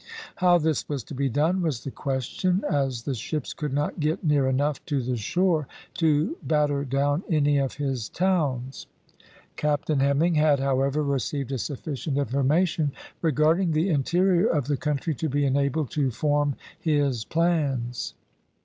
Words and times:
How 0.37 0.57
this 0.57 0.89
was 0.89 1.03
to 1.03 1.13
be 1.13 1.29
done 1.29 1.61
was 1.61 1.83
the 1.83 1.91
question, 1.91 2.63
as 2.67 3.03
the 3.03 3.13
ships 3.13 3.53
could 3.53 3.71
not 3.71 3.99
get 3.99 4.23
near 4.23 4.47
enough 4.47 4.83
to 4.87 4.99
the 4.99 5.15
shore 5.15 5.67
to 5.99 6.37
batter 6.41 6.83
down 6.83 7.21
any 7.29 7.59
of 7.59 7.75
his 7.75 8.09
towns. 8.09 8.87
Captain 9.57 9.99
Hemming 9.99 10.33
had, 10.33 10.59
however, 10.59 11.03
received 11.03 11.53
sufficient 11.59 12.17
information 12.17 12.93
regarding 13.21 13.73
the 13.73 13.89
interior 13.89 14.47
of 14.47 14.65
the 14.65 14.75
country 14.75 15.13
to 15.13 15.29
be 15.29 15.45
enabled 15.45 15.91
to 15.91 16.09
form 16.09 16.55
his 16.79 17.23
plans. 17.23 18.15